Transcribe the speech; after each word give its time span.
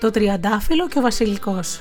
Το 0.00 0.10
Τριαντάφυλλο 0.10 0.88
και 0.88 0.98
ο 0.98 1.02
Βασιλικός 1.02 1.80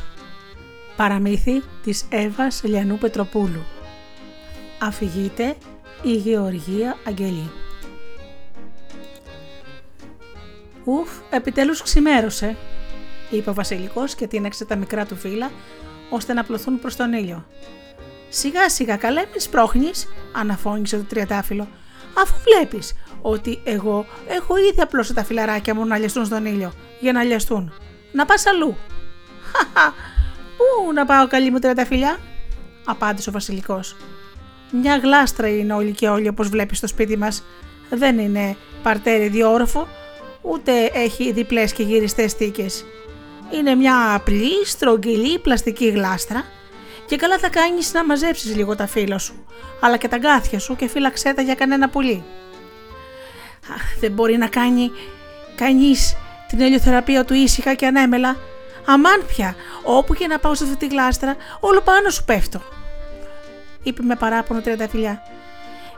Παραμύθι 0.96 1.64
της 1.84 2.06
Εύας 2.10 2.62
Λιανού 2.64 2.98
Πετροπούλου 2.98 3.64
Αφηγείται 4.80 5.56
η 6.04 6.12
Γεωργία 6.12 6.98
Αγγελή 7.08 7.52
Ουφ, 10.84 11.10
επιτέλους 11.30 11.82
ξημέρωσε, 11.82 12.56
είπε 13.30 13.50
ο 13.50 13.54
Βασιλικός 13.54 14.16
και 14.16 14.28
τίναξε 14.28 14.66
τα 14.66 14.76
μικρά 14.76 15.06
του 15.06 15.16
φύλλα 15.16 15.52
ώστε 16.10 16.34
να 16.34 16.44
πλωθούν 16.44 16.80
προς 16.80 16.96
τον 16.96 17.14
ήλιο. 17.14 17.46
Σιγά 18.30 18.70
σιγά 18.70 18.96
καλέ 18.96 19.22
μη 19.34 19.40
σπρώχνεις, 19.40 20.08
αναφώνησε 20.36 20.98
το 20.98 21.04
τριαντάφυλλο, 21.04 21.68
αφού 22.18 22.36
βλέπεις 22.44 22.94
ότι 23.22 23.62
εγώ 23.64 24.06
έχω 24.28 24.58
ήδη 24.58 24.82
απλώσει 24.82 25.14
τα 25.14 25.24
φιλαράκια 25.24 25.76
μου 25.76 25.86
να 25.86 25.98
λιαστούν 25.98 26.26
στον 26.26 26.46
ήλιο, 26.46 26.74
για 27.00 27.12
να 27.12 27.24
λιαστούν. 27.24 27.74
Να 28.18 28.26
πας 28.26 28.46
αλλού. 28.46 28.78
Χαχα, 29.52 29.94
πού 30.58 30.94
να 30.94 31.06
πάω 31.06 31.28
καλή 31.28 31.52
μου 31.52 31.60
τριανταφυλιά, 31.60 32.20
απάντησε 32.86 33.30
ο 33.30 33.32
βασιλικός. 33.32 33.96
Μια 34.72 34.98
γλάστρα 34.98 35.48
είναι 35.48 35.74
όλοι 35.74 35.92
και 35.92 36.08
όλοι 36.08 36.28
όπως 36.28 36.50
βλέπεις 36.50 36.78
στο 36.78 36.88
σπίτι 36.88 37.18
μας. 37.18 37.44
Δεν 37.90 38.20
είναι 38.20 38.56
παρτέρι 38.84 39.28
διόροφο, 39.28 39.88
ούτε 40.42 40.86
έχει 40.86 41.32
διπλές 41.32 41.74
και 41.74 41.84
γυριστές 41.84 42.34
θήκες. 42.34 42.86
Είναι 43.52 43.76
μια 43.76 44.14
απλή, 44.14 44.66
στρογγυλή, 44.66 45.40
πλαστική 45.40 45.88
γλάστρα 45.88 46.44
και 47.06 47.16
καλά 47.16 47.38
θα 47.38 47.50
κάνεις 47.50 47.94
να 47.94 48.06
μαζέψεις 48.06 48.56
λίγο 48.56 48.76
τα 48.76 48.88
φύλλα 48.88 49.18
σου, 49.18 49.46
αλλά 49.80 49.98
και 49.98 50.08
τα 50.08 50.18
γκάθια 50.18 50.60
σου 50.60 50.76
και 50.76 50.88
φύλαξέ 50.88 51.34
τα 51.34 51.42
για 51.42 51.56
κανένα 51.56 51.90
πουλί. 51.90 52.24
Αχ, 53.74 54.00
δεν 54.00 54.12
μπορεί 54.12 54.38
να 54.38 54.48
κάνει 54.48 54.92
κανείς 55.56 56.16
την 56.48 56.62
ελιοθεραπεία 56.62 57.26
του 57.26 57.34
ήσυχα 57.34 57.74
και 57.74 57.86
ανέμελα. 57.86 58.38
Αμάν 58.86 59.26
πια, 59.28 59.56
όπου 59.84 60.14
και 60.14 60.28
να 60.28 60.40
πάω 60.40 60.56
σε 60.56 60.64
αυτή 60.64 60.76
τη 60.76 60.88
γλάστρα, 60.88 61.36
όλο 61.60 61.82
πάνω 61.82 62.10
σου 62.10 62.24
πέφτω. 62.24 62.62
Είπε 63.84 64.04
με 64.04 64.16
παράπονο 64.16 64.62
τριανταφυλιά. 64.62 65.22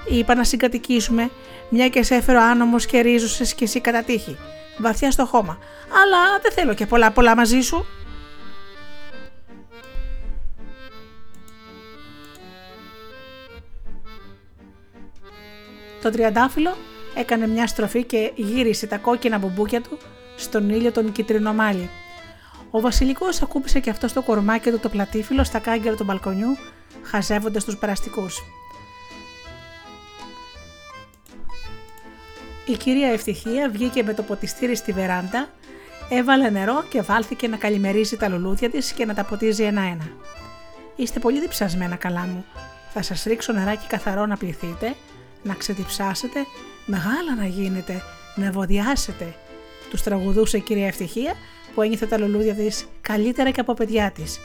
Είπα 0.10 0.36
να 0.36 0.44
συγκατοικήσουμε, 0.44 1.30
μια 1.70 1.90
και 1.90 2.04
σε 2.04 2.16
έφερε 2.16 2.38
άνομος 2.38 2.86
και 2.86 3.00
ρίζωσες 3.00 3.54
και 3.54 3.64
εσύ 3.64 3.80
κατά 3.80 4.04
τύχη. 4.04 4.38
Βαθιά 4.78 5.12
στο 5.12 5.26
χώμα. 5.26 5.58
Αλλά 6.04 6.40
δεν 6.42 6.52
θέλω 6.52 6.74
και 6.74 6.86
πολλά 6.86 7.12
πολλά 7.12 7.36
μαζί 7.36 7.62
σου. 7.62 7.86
Το 16.02 16.10
τριαντάφυλλο 16.10 16.78
έκανε 17.16 17.48
μια 17.48 17.68
στροφή 17.68 18.04
και 18.04 18.32
γύρισε 18.36 18.88
τα 18.88 18.98
κόκκινα 18.98 19.38
μπουμπούκια 19.38 19.82
του 19.82 19.98
στον 20.40 20.70
ήλιο 20.70 20.92
τον 20.92 21.12
κυτρινομάλι. 21.12 21.90
Ο 22.72 22.82
Βασιλικός 22.82 23.42
ακούμπησε 23.42 23.80
και 23.80 23.90
αυτό 23.90 24.08
στο 24.08 24.22
κορμάκι 24.22 24.72
του 24.72 24.80
το 24.80 24.90
πλατήφυλλο 24.90 25.44
στα 25.44 25.60
κάγκελα 25.60 25.96
του 25.96 26.04
μπαλκονιού, 26.04 26.58
χαζεύοντας 27.04 27.64
τους 27.64 27.78
περαστικούς. 27.78 28.44
Η 32.66 32.78
κυρία 32.78 33.08
Ευτυχία 33.08 33.70
βγήκε 33.70 34.04
με 34.04 34.14
το 34.14 34.24
ποτιστήρι 34.24 34.76
στη 34.76 34.92
βεράντα, 34.92 35.50
έβαλε 36.10 36.50
νερό 36.50 36.84
και 36.90 37.02
βάλθηκε 37.02 37.48
να 37.48 37.58
καλημερίσει 37.58 38.18
τα 38.18 38.28
λουλούδια 38.30 38.70
της 38.70 38.92
και 38.92 39.06
να 39.06 39.14
τα 39.14 39.24
ποτίζει 39.24 39.64
ένα-ένα. 39.64 40.08
Είστε 40.96 41.20
πολύ 41.20 41.40
διψασμένα 41.40 41.96
καλά 41.96 42.22
μου. 42.22 42.46
Θα 42.94 43.02
σας 43.02 43.24
ρίξω 43.24 43.54
νεράκι 43.54 43.88
καθαρό 43.88 44.26
να 44.26 44.38
πληθείτε, 44.38 44.96
να 45.44 45.54
ξεδιψάσετε, 45.54 46.40
μεγάλα 46.86 47.36
να 47.38 47.46
γίνετε, 47.46 48.02
να 48.36 48.46
ευωδιάσετε. 48.46 49.36
Τους 49.90 50.02
τραγουδούσε 50.02 50.58
η 50.58 50.62
κυρία 50.62 50.88
Ευτυχία 50.88 51.34
που 51.74 51.82
ένιωθε 51.82 52.06
τα 52.06 52.18
λουλούδια 52.18 52.54
της 52.56 52.88
καλύτερα 53.02 53.52
και 53.52 53.60
από 53.60 53.74
παιδιά 53.74 54.12
της. 54.12 54.40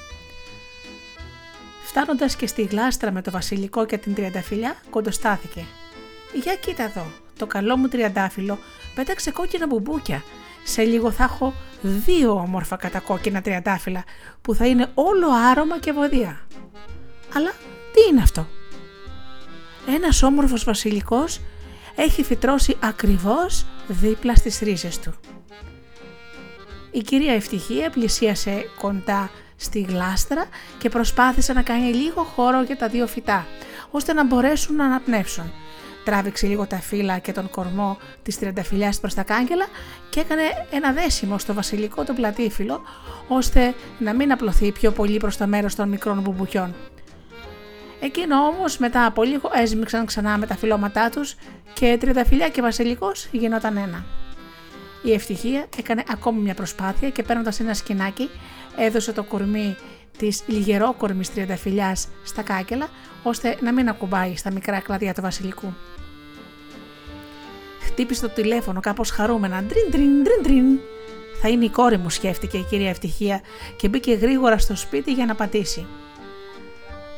Φτάνοντας 1.85 2.37
και 2.37 2.47
στη 2.47 2.63
γλάστρα 2.63 3.13
με 3.13 3.23
το 3.23 3.31
βασιλικό 3.31 3.87
και 3.87 3.99
την 3.99 4.15
τριανταφυλιά, 4.15 4.77
κοντοστάθηκε. 4.91 5.65
Για 6.43 6.55
κοίτα 6.55 6.83
εδώ, 6.83 7.07
το 7.39 7.47
καλό 7.47 7.77
μου 7.77 7.89
τριαντάφυλλο 7.89 8.59
πέταξε 8.95 9.31
κόκκινα 9.31 9.67
μπουμπούκια. 9.67 10.23
Σε 10.65 10.83
λίγο 10.83 11.11
θα 11.11 11.25
έχω 11.25 11.55
δύο 11.83 12.31
όμορφα 12.31 12.77
κατακόκκινα 12.77 13.41
τριαντάφυλλα 13.41 14.05
που 14.43 14.55
θα 14.55 14.67
είναι 14.67 14.91
όλο 14.95 15.29
άρωμα 15.51 15.79
και 15.79 15.93
βοδία. 15.93 16.41
Αλλά 17.35 17.51
τι 17.93 18.11
είναι 18.11 18.23
αυτό; 18.23 18.47
Ένας 19.89 20.23
όμορφος 20.23 20.65
βασιλικός 20.65 21.41
έχει 21.95 22.23
φυτρώσει 22.23 22.77
ακριβώς 22.81 23.67
δίπλα 23.89 24.35
στις 24.35 24.59
ρίζες 24.59 24.99
του. 24.99 25.15
Η 26.91 27.01
κυρία 27.01 27.33
Ευτυχία 27.33 27.91
πλησίασε 27.91 28.65
κοντά 28.81 29.31
στη 29.57 29.81
γλάστρα 29.81 30.47
και 30.79 30.89
προσπάθησε 30.89 31.53
να 31.53 31.63
κάνει 31.63 31.93
λίγο 31.93 32.23
χώρο 32.23 32.63
για 32.63 32.77
τα 32.77 32.89
δύο 32.89 33.07
φυτά, 33.07 33.47
ώστε 33.91 34.13
να 34.13 34.25
μπορέσουν 34.25 34.77
να 34.77 34.85
αναπνεύσουν. 34.85 35.53
Τράβηξε 36.05 36.47
λίγο 36.47 36.67
τα 36.67 36.77
φύλλα 36.77 37.19
και 37.19 37.33
τον 37.33 37.51
κορμό 37.51 37.99
της 38.23 38.39
τριανταφυλιά 38.39 38.95
προς 39.01 39.15
τα 39.15 39.23
κάγκελα 39.23 39.67
και 40.11 40.21
έκανε 40.21 40.43
ένα 40.71 40.93
δέσιμο 40.93 41.39
στο 41.39 41.55
βασιλικό 41.55 42.05
το 42.05 42.13
πλατήφυλλο, 42.13 42.83
ώστε 43.29 43.75
να 43.99 44.15
μην 44.15 44.33
απλωθεί 44.33 44.73
πιο 44.73 44.91
πολύ 44.91 45.17
προς 45.17 45.37
το 45.37 45.47
μέρος 45.47 45.75
των 45.75 45.89
μικρών 45.89 46.21
μπουμπουκιών. 46.21 46.75
Εκείνο 48.05 48.37
όμως 48.37 48.79
μετά 48.79 49.07
από 49.07 49.23
λίγο 49.23 49.51
έσμιξαν 49.55 50.07
ξανά 50.07 50.39
με 50.39 50.47
τα 50.47 50.57
φυλώματά 50.57 51.11
τους 51.11 51.35
και 51.73 51.97
τριανταφυλιά 52.01 52.49
και 52.49 52.63
βασιλικός 52.63 53.29
γινόταν 53.31 53.77
ένα. 53.77 54.05
Η 55.03 55.13
ευτυχία 55.13 55.67
έκανε 55.79 56.03
ακόμη 56.09 56.41
μια 56.41 56.55
προσπάθεια 56.55 57.11
και 57.11 57.23
παίρνοντας 57.23 57.61
ένα 57.61 57.75
σκηνάκι 57.75 58.31
έδωσε 58.77 59.13
το 59.13 59.23
κορμί 59.23 59.77
της 60.19 60.43
λιγερόκορμης 60.47 61.33
τριανταφυλιά 61.33 61.97
στα 62.25 62.43
κάκελα, 62.43 62.89
ώστε 63.23 63.57
να 63.61 63.73
μην 63.73 63.89
ακουμπάει 63.89 64.37
στα 64.37 64.53
μικρά 64.53 64.81
κλαδιά 64.81 65.15
του 65.15 65.21
βασιλικού. 65.21 65.75
Χτύπησε 67.81 68.21
το 68.21 68.29
τηλέφωνο 68.29 68.81
κάπως 68.81 69.11
χαρούμενα. 69.11 69.63
Ντριν, 69.63 69.91
ντριν, 69.91 70.23
ντριν, 70.23 70.43
ντριν. 70.43 70.79
Θα 71.41 71.49
είναι 71.49 71.65
η 71.65 71.71
κόρη 71.71 71.99
μου, 71.99 72.11
σκέφτηκε 72.11 72.57
η 72.57 72.67
κυρία 72.71 72.89
Ευτυχία 72.89 73.41
και 73.77 73.89
μπήκε 73.89 74.13
γρήγορα 74.13 74.59
στο 74.59 74.77
σπίτι 74.77 75.13
για 75.13 75.27
να 75.27 75.35
πατήσει. 75.35 75.87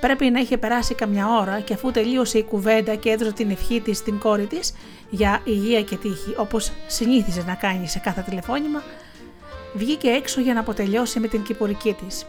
Πρέπει 0.06 0.31
να 0.31 0.41
είχε 0.41 0.56
περάσει 0.59 0.94
καμιά 0.94 1.28
ώρα 1.28 1.61
και 1.61 1.75
αφού 1.75 1.91
τελείωσε 1.91 2.39
η 2.39 2.43
κουβέντα 2.43 2.94
και 2.94 3.11
έδωσε 3.11 3.33
την 3.33 3.50
ευχή 3.50 3.81
της 3.81 3.99
στην 3.99 4.19
κόρη 4.19 4.47
της 4.47 4.75
για 5.11 5.41
υγεία 5.44 5.83
και 5.83 5.97
τύχη, 5.97 6.34
όπως 6.37 6.72
συνήθιζε 6.87 7.43
να 7.47 7.55
κάνει 7.55 7.89
σε 7.89 7.99
κάθε 7.99 8.21
τηλεφώνημα, 8.21 8.83
βγήκε 9.75 10.09
έξω 10.09 10.41
για 10.41 10.55
να 10.55 10.61
αποτελειώσει 10.61 11.21
με 11.21 11.28
την 11.28 11.43
κυπουρική 11.43 11.93
της. 11.93 12.27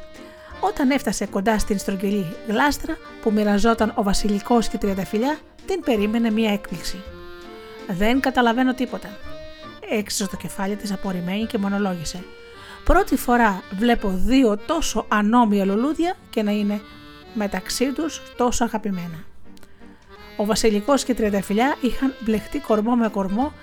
Όταν 0.59 0.89
έφτασε 0.89 1.25
κοντά 1.25 1.59
στην 1.59 1.79
στρογγυλή 1.79 2.35
γλάστρα 2.47 2.97
που 3.21 3.31
μοιραζόταν 3.31 3.91
ο 3.95 4.03
Βασιλικός 4.03 4.67
και 4.67 4.75
η 4.75 4.79
Τριανταφυλιά, 4.79 5.37
την 5.65 5.79
περίμενε 5.81 6.31
μία 6.31 6.51
έκπληξη. 6.51 7.03
Δεν 7.87 8.19
καταλαβαίνω 8.19 8.73
τίποτα. 8.73 9.09
Έξιζε 9.89 10.27
το 10.27 10.37
κεφάλι 10.37 10.75
της 10.75 10.91
απορριμμένη 10.91 11.45
και 11.45 11.57
μονολόγησε. 11.57 12.23
Πρώτη 12.83 13.17
φορά 13.17 13.61
βλέπω 13.77 14.09
δύο 14.15 14.57
τόσο 14.57 15.05
ανώμια 15.07 15.65
λουλούδια 15.65 16.15
και 16.29 16.43
να 16.43 16.51
είναι 16.51 16.81
μεταξύ 17.37 17.91
τους 17.91 18.21
τόσο 18.37 18.63
αγαπημένα. 18.63 19.23
Ο 20.37 20.45
βασιλικός 20.45 21.03
και 21.03 21.11
η 21.11 21.15
τριανταφυλιά 21.15 21.77
είχαν 21.81 22.13
μπλεχτεί 22.19 22.59
κορμό 22.59 22.95
με 22.95 23.07
κορμό 23.07 23.53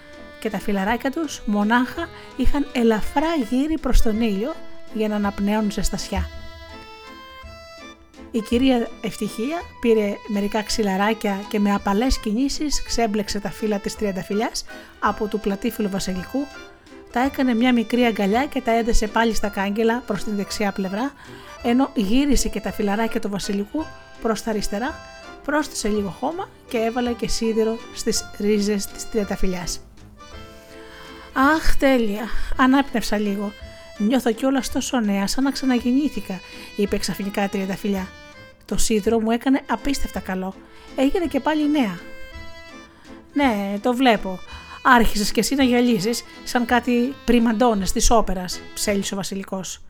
και 0.40 0.50
τα 0.50 0.58
φιλαράκια 0.58 1.10
τους 1.10 1.42
μονάχα 1.46 2.08
είχαν 2.36 2.66
ελαφρά 2.72 3.34
γύρι 3.50 3.78
προς 3.78 4.02
τον 4.02 4.20
ήλιο 4.20 4.54
για 4.94 5.08
να 5.08 5.16
αναπνέουν 5.16 5.70
ζεστασιά. 5.70 6.28
Η 8.30 8.40
κυρία 8.40 8.88
Ευτυχία 9.02 9.60
πήρε 9.80 10.16
μερικά 10.28 10.62
ξυλαράκια 10.62 11.40
και 11.48 11.58
με 11.58 11.74
απαλές 11.74 12.18
κινήσεις 12.18 12.82
ξέμπλεξε 12.82 13.40
τα 13.40 13.50
φύλλα 13.50 13.78
της 13.78 13.96
τριανταφυλιάς 13.96 14.64
από 15.00 15.26
του 15.26 15.40
πλατήφυλλου 15.40 15.88
βασιλικού, 15.90 16.46
τα 17.14 17.20
έκανε 17.20 17.54
μια 17.54 17.72
μικρή 17.72 18.04
αγκαλιά 18.04 18.46
και 18.46 18.60
τα 18.60 18.72
έδεσε 18.72 19.06
πάλι 19.06 19.34
στα 19.34 19.48
κάγκελα 19.48 20.02
προς 20.06 20.24
την 20.24 20.36
δεξιά 20.36 20.72
πλευρά, 20.72 21.12
ενώ 21.62 21.90
γύρισε 21.94 22.48
και 22.48 22.60
τα 22.60 22.72
φυλαράκια 22.72 23.20
του 23.20 23.28
βασιλικού 23.28 23.84
προς 24.22 24.42
τα 24.42 24.50
αριστερά, 24.50 24.94
πρόσθεσε 25.44 25.88
λίγο 25.88 26.08
χώμα 26.08 26.48
και 26.68 26.78
έβαλε 26.78 27.12
και 27.12 27.28
σίδηρο 27.28 27.78
στις 27.94 28.30
ρίζες 28.38 28.86
της 28.86 29.10
τριανταφυλιάς. 29.10 29.80
«Αχ, 31.32 31.76
τέλεια! 31.76 32.28
Ανάπνευσα 32.56 33.18
λίγο. 33.18 33.52
Νιώθω 33.98 34.32
κιόλας 34.32 34.72
τόσο 34.72 35.00
νέα, 35.00 35.26
σαν 35.26 35.44
να 35.44 35.50
ξαναγεννήθηκα», 35.50 36.40
είπε 36.76 36.98
ξαφνικά 36.98 37.44
η 37.44 37.48
τριανταφυλιά. 37.48 38.08
Το 38.64 38.76
σίδηρο 38.76 39.20
μου 39.20 39.30
έκανε 39.30 39.60
απίστευτα 39.70 40.20
καλό. 40.20 40.54
Έγινε 40.96 41.26
και 41.26 41.40
πάλι 41.40 41.70
νέα. 41.70 41.98
Ναι, 43.32 43.78
το 43.80 43.94
βλέπω. 43.94 44.38
Άρχισες 44.86 45.32
κι 45.32 45.38
εσύ 45.38 45.54
να 45.54 45.62
γυαλίζεις 45.62 46.24
σαν 46.44 46.64
κάτι 46.64 47.14
πριμαντώνες 47.24 47.92
της 47.92 48.10
όπερας, 48.10 48.60
ψέλισε 48.74 49.14
ο 49.14 49.16
βασιλικός. 49.16 49.80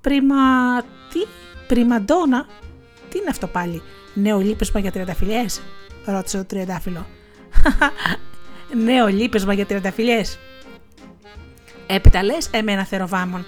Πριμα... 0.00 0.80
τι, 0.82 1.18
πριμαντώνα, 1.66 2.46
τι 3.08 3.18
είναι 3.18 3.30
αυτό 3.30 3.46
πάλι, 3.46 3.82
νέο 4.14 4.38
λείπεσμα 4.38 4.80
για 4.80 4.92
τριανταφυλιές, 4.92 5.62
ρώτησε 6.04 6.36
το 6.36 6.44
τριαντάφυλλο. 6.44 7.06
νέο 8.84 9.06
λείπεσμα 9.06 9.52
για 9.52 9.66
τριανταφυλιές. 9.66 10.38
Έπειτα 11.86 12.22
λες 12.22 12.48
εμένα 12.50 12.84
θεροβάμων. 12.84 13.44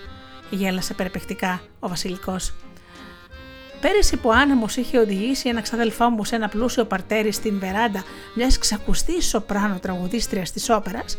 γέλασε 0.51 0.95
περιπεκτικά 0.95 1.61
ο 1.81 1.89
Βασιλικός. 1.89 2.55
Πέρυσι 3.81 4.17
που 4.17 4.33
άνεμος 4.33 4.77
είχε 4.77 4.99
οδηγήσει 4.99 5.49
ένα 5.49 5.61
ξαδελφό 5.61 6.11
μου 6.11 6.25
σε 6.25 6.35
ένα 6.35 6.49
πλούσιο 6.49 6.85
παρτέρι 6.85 7.33
στην 7.33 7.59
βεράντα 7.59 8.05
μιας 8.35 8.59
ξακουστής 8.59 9.29
σοπράνο 9.29 9.79
τραγουδίστριας 9.79 10.53
της 10.53 10.71
όπερας, 10.71 11.19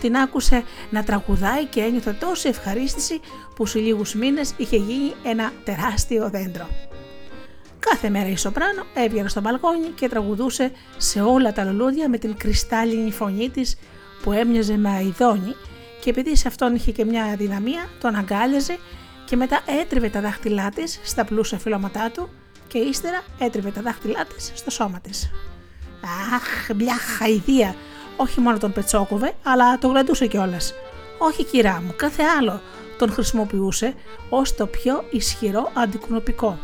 την 0.00 0.16
άκουσε 0.16 0.62
να 0.90 1.04
τραγουδάει 1.04 1.64
και 1.64 1.80
ένιωθε 1.80 2.12
τόση 2.12 2.48
ευχαρίστηση 2.48 3.20
που 3.56 3.66
σε 3.66 3.78
λίγους 3.78 4.14
μήνες 4.14 4.54
είχε 4.56 4.76
γίνει 4.76 5.12
ένα 5.22 5.52
τεράστιο 5.64 6.30
δέντρο. 6.30 6.68
Κάθε 7.78 8.08
μέρα 8.08 8.28
η 8.28 8.36
Σοπράνο 8.36 8.82
έβγαινε 8.94 9.28
στο 9.28 9.40
μπαλκόνι 9.40 9.86
και 9.86 10.08
τραγουδούσε 10.08 10.72
σε 10.96 11.20
όλα 11.20 11.52
τα 11.52 11.64
λουλούδια 11.64 12.08
με 12.08 12.18
την 12.18 12.36
κρυστάλλινη 12.36 13.10
φωνή 13.10 13.50
της 13.50 13.78
που 14.22 14.32
έμοιαζε 14.32 14.76
με 14.76 14.88
αηδόνι 14.88 15.54
και 16.00 16.10
επειδή 16.10 16.36
σε 16.36 16.48
αυτόν 16.48 16.74
είχε 16.74 16.92
και 16.92 17.04
μια 17.04 17.24
αδυναμία 17.24 17.88
τον 18.00 18.14
αγκάλιαζε 18.14 18.78
και 19.28 19.36
μετά 19.36 19.60
έτριβε 19.80 20.08
τα 20.08 20.20
δάχτυλά 20.20 20.70
της 20.70 21.00
στα 21.02 21.24
πλούσια 21.24 21.58
φυλώματά 21.58 22.10
του 22.10 22.28
και 22.68 22.78
ύστερα 22.78 23.22
έτριβε 23.38 23.70
τα 23.70 23.80
δάχτυλά 23.80 24.24
της 24.24 24.52
στο 24.54 24.70
σώμα 24.70 25.00
της. 25.00 25.30
Αχ, 26.34 26.76
μια 26.76 26.94
χαϊδία, 26.94 27.74
όχι 28.16 28.40
μόνο 28.40 28.58
τον 28.58 28.72
πετσόκοβε, 28.72 29.32
αλλά 29.42 29.78
τον 29.78 29.90
γλεντούσε 29.90 30.26
κιόλας. 30.26 30.74
Όχι 31.18 31.44
κυρά 31.44 31.82
μου, 31.86 31.94
κάθε 31.96 32.22
άλλο 32.38 32.60
τον 32.98 33.12
χρησιμοποιούσε 33.12 33.94
ως 34.28 34.54
το 34.54 34.66
πιο 34.66 35.04
ισχυρό 35.10 35.70
αντικουνοπικό. 35.74 36.58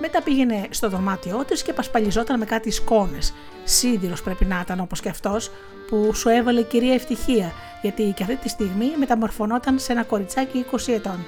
Μετά 0.00 0.22
πήγαινε 0.22 0.66
στο 0.70 0.88
δωμάτιό 0.88 1.44
της 1.46 1.62
και 1.62 1.72
πασπαλιζόταν 1.72 2.38
με 2.38 2.44
κάτι 2.44 2.70
σκόνες. 2.70 3.34
Σίδηρος 3.64 4.22
πρέπει 4.22 4.44
να 4.44 4.60
ήταν 4.62 4.80
όπως 4.80 5.00
και 5.00 5.08
αυτός 5.08 5.50
που 5.88 6.14
σου 6.14 6.28
έβαλε 6.28 6.60
η 6.60 6.64
κυρία 6.64 6.94
Ευτυχία, 6.94 7.52
γιατί 7.82 8.12
και 8.16 8.22
αυτή 8.22 8.36
τη 8.36 8.48
στιγμή 8.48 8.92
μεταμορφωνόταν 8.98 9.78
σε 9.78 9.92
ένα 9.92 10.04
κοριτσάκι 10.04 10.64
20 10.70 10.92
ετών. 10.92 11.26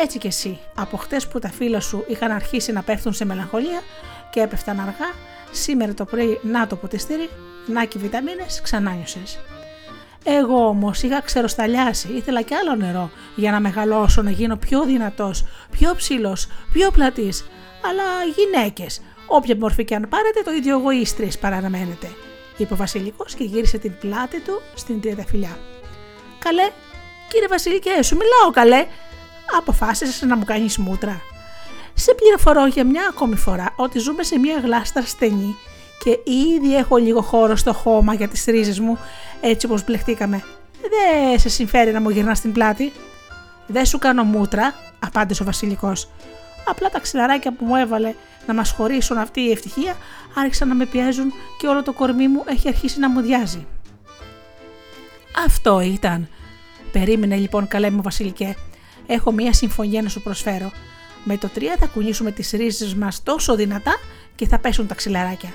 Έτσι 0.00 0.18
κι 0.18 0.26
εσύ, 0.26 0.58
από 0.74 0.96
χτες 0.96 1.26
που 1.28 1.38
τα 1.38 1.50
φύλλα 1.50 1.80
σου 1.80 2.04
είχαν 2.08 2.30
αρχίσει 2.30 2.72
να 2.72 2.82
πέφτουν 2.82 3.12
σε 3.12 3.24
μελαγχολία 3.24 3.80
και 4.30 4.40
έπεφταν 4.40 4.80
αργά, 4.80 5.14
σήμερα 5.50 5.94
το 5.94 6.04
πρωί 6.04 6.40
να 6.42 6.66
το 6.66 6.76
ποτιστήρι 6.76 7.28
να 7.66 7.84
και 7.84 7.98
βιταμίνες, 7.98 8.60
ξανά 8.62 8.90
νιώσες. 8.90 9.38
Εγώ 10.24 10.66
όμως 10.66 11.02
είχα 11.02 11.20
ξεροσταλιάσει, 11.20 12.12
ήθελα 12.12 12.42
κι 12.42 12.54
άλλο 12.54 12.74
νερό 12.74 13.10
για 13.36 13.50
να 13.50 13.60
μεγαλώσω, 13.60 14.22
να 14.22 14.30
γίνω 14.30 14.56
πιο 14.56 14.84
δυνατός, 14.84 15.44
πιο 15.70 15.94
ψηλός, 15.94 16.46
πιο 16.72 16.90
πλατής. 16.90 17.46
Αλλά 17.88 18.04
γυναίκες, 18.36 19.00
όποια 19.26 19.56
μορφή 19.56 19.84
και 19.84 19.94
αν 19.94 20.06
πάρετε, 20.08 20.42
το 20.44 20.50
ίδιο 20.50 20.78
εγωίστρες 20.78 21.38
παραμένετε, 21.38 22.10
είπε 22.56 22.72
ο 22.72 22.76
Βασιλικός 22.76 23.34
και 23.34 23.44
γύρισε 23.44 23.78
την 23.78 23.98
πλάτη 24.00 24.40
του 24.40 24.60
στην 24.74 25.00
τριανταφυλιά. 25.00 25.58
Καλέ, 26.38 26.70
κύριε 27.28 27.48
Βασιλικέ, 27.48 28.02
σου 28.02 28.16
μιλάω 28.16 28.50
καλέ. 28.52 28.86
Αποφάσισες 29.56 30.22
να 30.22 30.36
μου 30.36 30.44
κάνεις 30.44 30.78
μούτρα. 30.78 31.20
Σε 31.94 32.14
πληροφορώ 32.14 32.66
για 32.66 32.84
μια 32.84 33.06
ακόμη 33.10 33.36
φορά 33.36 33.72
ότι 33.76 33.98
ζούμε 33.98 34.22
σε 34.22 34.38
μια 34.38 34.58
γλάστρα 34.58 35.02
στενή 35.02 35.56
και 36.04 36.18
ήδη 36.30 36.76
έχω 36.76 36.96
λίγο 36.96 37.20
χώρο 37.20 37.56
στο 37.56 37.72
χώμα 37.72 38.14
για 38.14 38.28
τις 38.28 38.44
ρίζες 38.44 38.80
μου 38.80 38.98
έτσι 39.40 39.66
όπως 39.66 39.84
μπλεχτήκαμε. 39.84 40.42
Δεν 40.80 41.38
σε 41.38 41.48
συμφέρει 41.48 41.92
να 41.92 42.00
μου 42.00 42.10
γυρνάς 42.10 42.40
την 42.40 42.52
πλάτη; 42.52 42.92
Δεν 43.66 43.86
σου 43.86 43.98
κάνω 43.98 44.22
μούτρα, 44.22 44.74
απάντησε 44.98 45.42
ο 45.42 45.44
Βασιλικός. 45.44 46.08
Απλά 46.64 46.88
τα 46.88 47.00
ξυλαράκια 47.00 47.52
που 47.52 47.64
μου 47.64 47.76
έβαλε 47.76 48.14
να 48.46 48.54
μας 48.54 48.70
χωρίσουν 48.70 49.18
αυτή 49.18 49.40
η 49.40 49.50
ευτυχία 49.50 49.96
άρχισαν 50.34 50.68
να 50.68 50.74
με 50.74 50.86
πιέζουν 50.86 51.32
και 51.58 51.66
όλο 51.66 51.82
το 51.82 51.92
κορμί 51.92 52.28
μου 52.28 52.44
έχει 52.46 52.68
αρχίσει 52.68 52.98
να 52.98 53.08
μου 53.10 53.20
διάζει. 53.20 53.66
Αυτό 55.46 55.80
ήταν. 55.80 56.28
Περίμενε 56.92 57.36
λοιπόν 57.36 57.68
καλέ 57.68 57.90
μου 57.90 58.02
Βασιλικέ. 58.02 58.56
Έχω 59.10 59.32
μία 59.32 59.52
συμφωνία 59.52 60.02
να 60.02 60.08
σου 60.08 60.22
προσφέρω. 60.22 60.72
Με 61.24 61.36
το 61.36 61.48
3 61.54 61.62
θα 61.78 61.86
κουνήσουμε 61.86 62.32
τις 62.32 62.50
ρίζες 62.50 62.94
μας 62.94 63.22
τόσο 63.22 63.56
δυνατά 63.56 63.96
και 64.34 64.46
θα 64.46 64.58
πέσουν 64.58 64.86
τα 64.86 64.94
ξυλαράκια. 64.94 65.52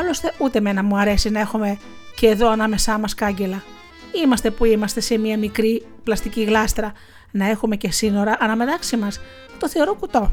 Άλλωστε 0.00 0.32
ούτε 0.38 0.60
μένα 0.60 0.82
μου 0.82 0.98
αρέσει 0.98 1.30
να 1.30 1.40
έχουμε 1.40 1.78
και 2.16 2.26
εδώ 2.26 2.50
ανάμεσά 2.50 2.98
μας 2.98 3.14
κάγκελα. 3.14 3.62
Είμαστε 4.24 4.50
που 4.50 4.64
είμαστε 4.64 5.00
σε 5.00 5.18
μια 5.18 5.38
μικρή 5.38 5.86
πλαστική 6.04 6.42
γλάστρα 6.42 6.92
να 7.30 7.48
έχουμε 7.48 7.76
και 7.76 7.90
σύνορα 7.90 8.36
αναμετάξι 8.40 8.96
μας. 8.96 9.20
Το 9.58 9.68
θεωρώ 9.68 9.94
κουτό. 9.94 10.30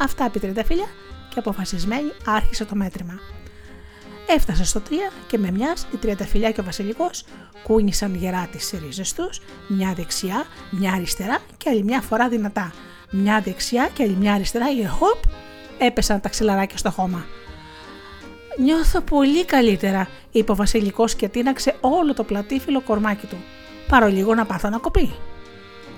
Αυτά 0.00 0.30
είπε 0.34 0.46
τα 0.46 0.64
φίλια 0.64 0.86
και 1.28 1.38
αποφασισμένη 1.38 2.12
άρχισε 2.26 2.64
το 2.64 2.74
μέτρημα. 2.74 3.18
Έφτασε 4.28 4.64
στο 4.64 4.80
3 4.88 4.92
και 5.26 5.38
με 5.38 5.50
μιας 5.50 5.86
η 5.92 5.96
τριανταφυλιά 5.96 6.50
και 6.50 6.60
ο 6.60 6.64
Βασιλικός 6.64 7.24
κούνησαν 7.62 8.14
γερά 8.14 8.48
τις 8.52 8.72
ρίζες 8.84 9.12
τους, 9.12 9.40
μια 9.68 9.92
δεξιά, 9.96 10.44
μια 10.70 10.92
αριστερά 10.92 11.38
και 11.56 11.70
άλλη 11.70 11.82
μια 11.82 12.00
φορά 12.00 12.28
δυνατά. 12.28 12.72
Μια 13.10 13.40
δεξιά 13.40 13.88
και 13.92 14.02
άλλη 14.02 14.16
μια 14.16 14.32
αριστερά 14.32 14.74
και 14.74 14.86
χοπ 14.86 15.22
έπεσαν 15.78 16.20
τα 16.20 16.28
ξυλαράκια 16.28 16.76
στο 16.76 16.90
χώμα. 16.90 17.26
Νιώθω 18.58 19.00
πολύ 19.00 19.44
καλύτερα, 19.44 20.08
είπε 20.30 20.52
ο 20.52 20.54
Βασιλικός 20.54 21.14
και 21.14 21.28
τίναξε 21.28 21.76
όλο 21.80 22.14
το 22.14 22.24
πλατήφυλλο 22.24 22.80
κορμάκι 22.80 23.26
του. 23.26 23.36
Πάρω 23.88 24.06
λίγο 24.06 24.34
να 24.34 24.44
πάθω 24.44 24.68
να 24.68 24.78
κοπεί. 24.78 25.14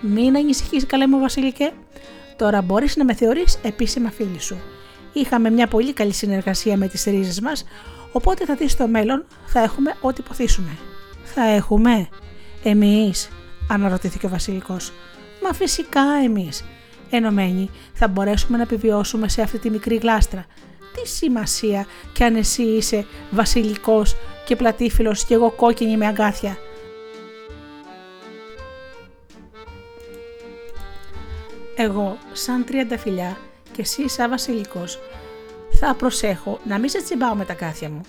Μην 0.00 0.36
ανησυχείς, 0.36 0.86
καλέ 0.86 1.06
μου 1.06 1.18
Βασιλικέ. 1.18 1.72
Τώρα 2.36 2.62
μπορείς 2.62 2.96
να 2.96 3.04
με 3.04 3.14
θεωρείς 3.14 3.58
επίσημα 3.62 4.10
φίλη 4.10 4.40
σου. 4.40 4.60
Είχαμε 5.12 5.50
μια 5.50 5.66
πολύ 5.66 5.92
καλή 5.92 6.12
συνεργασία 6.12 6.76
με 6.76 6.88
τις 6.88 7.04
ρίζες 7.04 7.40
μας, 7.40 7.64
οπότε 8.12 8.44
θα 8.44 8.54
δεις 8.54 8.72
στο 8.72 8.88
μέλλον 8.88 9.24
θα 9.46 9.60
έχουμε 9.60 9.96
ό,τι 10.00 10.22
ποθήσουμε. 10.22 10.78
Θα 11.24 11.44
έχουμε. 11.48 12.08
Εμείς, 12.62 13.28
αναρωτήθηκε 13.70 14.26
ο 14.26 14.28
Βασιλικός. 14.28 14.92
Μα 15.42 15.52
φυσικά 15.52 16.02
εμείς. 16.24 16.64
Ενωμένοι 17.10 17.70
θα 17.92 18.08
μπορέσουμε 18.08 18.56
να 18.56 18.62
επιβιώσουμε 18.62 19.28
σε 19.28 19.42
αυτή 19.42 19.58
τη 19.58 19.70
μικρή 19.70 19.96
γλάστρα 19.96 20.46
τι 21.02 21.08
σημασία 21.08 21.86
κι 22.12 22.24
αν 22.24 22.36
εσύ 22.36 22.62
είσαι 22.62 23.06
βασιλικός 23.30 24.16
και 24.44 24.56
πλατήφιλος 24.56 25.24
και 25.24 25.34
εγώ 25.34 25.50
κόκκινη 25.50 25.96
με 25.96 26.06
αγκάθια. 26.06 26.56
Εγώ 31.76 32.18
σαν 32.32 32.64
τριανταφυλιά 32.64 33.38
και 33.72 33.80
εσύ 33.80 34.08
σαν 34.08 34.30
βασιλικός 34.30 34.98
θα 35.80 35.94
προσέχω 35.94 36.58
να 36.64 36.78
μην 36.78 36.88
σε 36.88 37.02
τσιμπάω 37.02 37.34
με 37.34 37.44
τα 37.44 37.54
κάθια 37.54 37.90
μου 37.90 38.00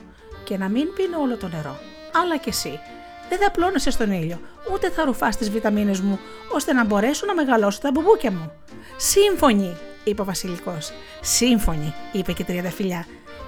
και 0.44 0.58
να 0.58 0.70
μην 0.70 0.94
πίνω 0.94 1.22
όλο 1.22 1.38
το 1.38 1.48
νερό. 1.48 1.80
Αλλά 2.24 2.38
και 2.38 2.50
εσύ 2.50 2.80
δεν 3.30 3.38
θα 3.38 3.52
πλώνεσαι 3.52 3.92
στον 3.92 4.12
ήλιο, 4.12 4.40
ούτε 4.74 4.90
θα 4.90 5.06
ρουφάς 5.06 5.38
τις 5.38 5.52
βιταμίνες 5.52 6.00
μου, 6.00 6.20
ώστε 6.54 6.74
να 6.74 6.86
μπορέσω 6.86 7.26
να 7.26 7.34
μεγαλώσω 7.34 7.80
τα 7.80 7.92
μπουμπούκια 7.92 8.32
μου. 8.32 8.52
Σύμφωνοι! 8.98 9.78
είπε 10.04 10.22
ο 10.22 10.26
Βασιλικός. 10.26 10.92
Σύμφωνοι, 11.22 11.94
είπε 12.12 12.34
και 12.34 12.46
η 12.52 12.70
φιλιά, 12.70 13.06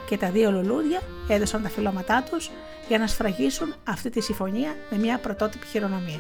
και 0.09 0.17
τα 0.17 0.29
δύο 0.29 0.51
λουλούδια 0.51 1.01
έδωσαν 1.27 1.63
τα 1.63 1.69
φυλώματά 1.69 2.23
τους 2.29 2.51
για 2.87 2.97
να 2.97 3.07
σφραγίσουν 3.07 3.73
αυτή 3.83 4.09
τη 4.09 4.21
συμφωνία 4.21 4.75
με 4.89 4.97
μια 4.97 5.17
πρωτότυπη 5.17 5.65
χειρονομία. 5.65 6.19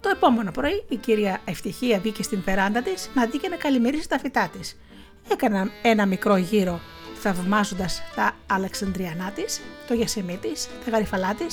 Το 0.00 0.08
επόμενο 0.08 0.50
πρωί 0.50 0.84
η 0.88 0.96
κυρία 0.96 1.40
Ευτυχία 1.44 1.98
μπήκε 1.98 2.22
στην 2.22 2.42
περάντα 2.42 2.82
της 2.82 3.10
να 3.14 3.26
δει 3.26 3.38
και 3.38 3.48
να 3.48 3.56
καλημερίσει 3.56 4.08
τα 4.08 4.18
φυτά 4.18 4.50
της. 4.58 4.76
Έκαναν 5.28 5.70
ένα 5.82 6.06
μικρό 6.06 6.36
γύρο 6.36 6.80
θαυμάζοντας 7.20 8.02
τα 8.14 8.32
Αλεξανδριανά 8.46 9.30
τη, 9.30 9.42
το 9.88 9.94
γεσεμί 9.94 10.36
τη, 10.36 10.50
τα 10.84 10.90
γαριφαλά 10.90 11.34
τη 11.34 11.44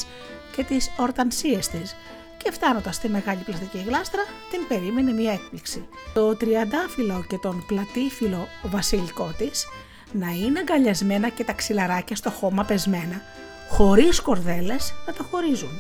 και 0.56 0.64
τις 0.64 0.92
ορτανσίες 0.98 1.68
της, 1.68 1.96
και 2.38 2.52
φτάνοντας 2.52 2.96
στη 2.96 3.10
μεγάλη 3.10 3.42
πλαστική 3.44 3.84
γλάστρα 3.88 4.22
την 4.52 4.68
περίμενε 4.68 5.12
μια 5.12 5.34
έκπληξη. 5.34 5.88
Το 6.14 6.36
τριαντάφυλλο 6.36 7.26
και 7.30 7.38
τον 7.38 7.64
πλατήφυλλο 7.68 8.48
βασιλικό 8.64 9.34
της 9.38 9.68
να 10.12 10.30
είναι 10.30 10.60
αγκαλιασμένα 10.60 11.30
και 11.30 11.44
τα 11.44 11.54
ξυλαράκια 11.54 12.16
στο 12.16 12.30
χώμα 12.30 12.64
πεσμένα, 12.64 13.22
χωρίς 13.70 14.22
κορδέλες 14.22 14.94
να 15.08 15.14
τα 15.14 15.24
χωρίζουν. 15.32 15.80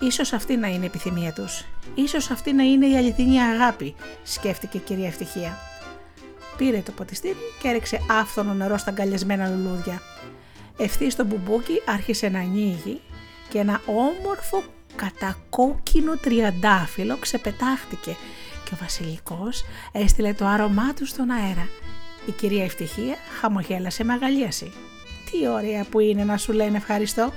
Ίσως 0.00 0.32
αυτή 0.32 0.56
να 0.56 0.68
είναι 0.68 0.84
η 0.84 0.86
επιθυμία 0.86 1.32
τους. 1.32 1.64
Ίσως 1.94 2.30
αυτή 2.30 2.52
να 2.52 2.62
είναι 2.62 2.86
η 2.86 2.96
αληθινή 2.96 3.42
αγάπη, 3.42 3.94
σκέφτηκε 4.22 4.76
η 4.76 4.80
κυρία 4.80 5.06
Ευτυχία. 5.06 5.58
Πήρε 6.60 6.80
το 6.80 6.92
ποτιστήρι 6.92 7.36
και 7.62 7.68
έριξε 7.68 8.00
άφθονο 8.10 8.54
νερό 8.54 8.78
στα 8.78 8.90
αγκαλιασμένα 8.90 9.48
λουλούδια. 9.48 10.02
Ευθύ 10.76 11.10
στο 11.10 11.24
μπουμπούκι 11.24 11.82
άρχισε 11.86 12.28
να 12.28 12.38
ανοίγει 12.38 13.00
και 13.48 13.58
ένα 13.58 13.80
όμορφο 13.86 14.62
κατακόκκινο 14.96 16.16
τριαντάφυλλο 16.16 17.16
ξεπετάχτηκε 17.16 18.16
και 18.64 18.70
ο 18.74 18.76
βασιλικός 18.80 19.64
έστειλε 19.92 20.32
το 20.32 20.46
άρωμά 20.46 20.94
του 20.94 21.06
στον 21.06 21.30
αέρα. 21.30 21.68
Η 22.26 22.30
κυρία 22.30 22.64
Ευτυχία 22.64 23.16
χαμογέλασε 23.40 24.04
με 24.04 24.12
αγαλίαση. 24.12 24.72
Τι 25.30 25.48
ωραία 25.48 25.84
που 25.90 26.00
είναι 26.00 26.24
να 26.24 26.36
σου 26.36 26.52
λένε 26.52 26.76
ευχαριστώ. 26.76 27.32